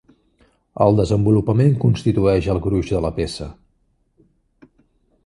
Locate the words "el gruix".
2.53-2.89